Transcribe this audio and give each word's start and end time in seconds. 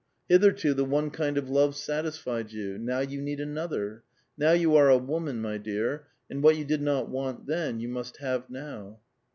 Hitherto 0.29 0.73
the 0.73 0.83
one 0.83 1.11
kind 1.11 1.37
of 1.37 1.47
love 1.47 1.75
satisfied 1.75 2.49
vou; 2.49 2.79
now 2.79 3.01
you 3.01 3.21
need 3.21 3.39
another. 3.39 4.01
Now 4.35 4.51
you 4.53 4.75
are 4.75 4.89
a 4.89 4.97
woman, 4.97 5.43
my 5.43 5.59
dear, 5.59 6.07
and 6.27 6.41
what 6.41 6.57
you 6.57 6.65
did 6.65 6.81
not 6.81 7.07
want 7.07 7.45
then, 7.45 7.79
you 7.79 7.87
must 7.87 8.17
have 8.17 8.49
now." 8.49 8.99